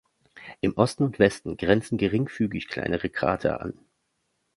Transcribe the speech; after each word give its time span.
Im 0.61 0.73
Osten 0.77 1.03
und 1.03 1.19
Westen 1.19 1.57
grenzen 1.57 1.99
geringfügig 1.99 2.67
kleinere 2.67 3.07
Krater 3.11 3.61
an. 3.61 3.77